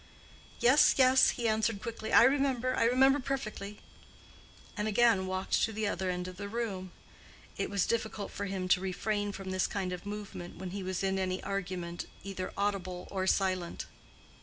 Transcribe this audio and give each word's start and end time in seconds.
"Yes, 0.61 0.95
yes," 0.97 1.29
he 1.29 1.47
answered 1.47 1.79
quickly, 1.79 2.11
"I 2.11 2.23
remember—I 2.23 2.85
remember 2.85 3.19
perfectly," 3.19 3.81
and 4.75 4.87
again 4.87 5.27
walked 5.27 5.61
to 5.61 5.71
the 5.71 5.87
other 5.87 6.09
end 6.09 6.27
of 6.27 6.37
the 6.37 6.49
room. 6.49 6.91
It 7.55 7.69
was 7.69 7.85
difficult 7.85 8.31
for 8.31 8.45
him 8.45 8.67
to 8.69 8.81
refrain 8.81 9.31
from 9.31 9.51
this 9.51 9.67
kind 9.67 9.93
of 9.93 10.07
movement 10.07 10.57
when 10.57 10.71
he 10.71 10.81
was 10.81 11.03
in 11.03 11.19
any 11.19 11.43
argument 11.43 12.07
either 12.23 12.51
audible 12.57 13.07
or 13.11 13.27
silent. 13.27 13.85